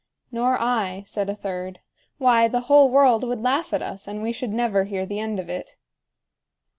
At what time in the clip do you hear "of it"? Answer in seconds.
5.39-5.75